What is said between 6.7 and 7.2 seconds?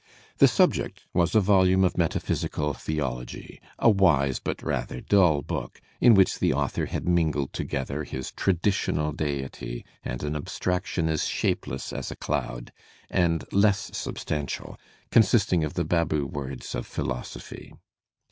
had